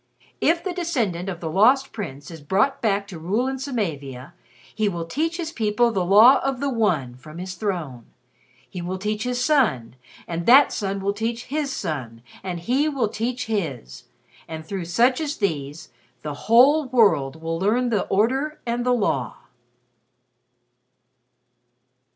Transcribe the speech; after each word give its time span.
'If 0.41 0.63
the 0.63 0.73
descendant 0.73 1.29
of 1.29 1.41
the 1.41 1.47
Lost 1.51 1.93
Prince 1.93 2.31
is 2.31 2.41
brought 2.41 2.81
back 2.81 3.05
to 3.05 3.19
rule 3.19 3.47
in 3.47 3.59
Samavia, 3.59 4.33
he 4.73 4.89
will 4.89 5.05
teach 5.05 5.37
his 5.37 5.51
people 5.51 5.91
the 5.91 6.03
Law 6.03 6.39
of 6.39 6.59
the 6.59 6.71
One, 6.71 7.13
from 7.13 7.37
his 7.37 7.53
throne. 7.53 8.05
He 8.67 8.81
will 8.81 8.97
teach 8.97 9.25
his 9.25 9.43
son, 9.43 9.95
and 10.27 10.47
that 10.47 10.71
son 10.71 11.01
will 11.01 11.13
teach 11.13 11.43
his 11.53 11.71
son, 11.71 12.23
and 12.41 12.61
he 12.61 12.89
will 12.89 13.09
teach 13.09 13.45
his. 13.45 14.05
And 14.47 14.65
through 14.65 14.85
such 14.85 15.21
as 15.21 15.37
these, 15.37 15.89
the 16.23 16.33
whole 16.49 16.85
world 16.87 17.39
will 17.39 17.59
learn 17.59 17.89
the 17.89 18.05
Order 18.07 18.59
and 18.65 18.83
the 18.83 18.93
Law.'" 18.95 19.35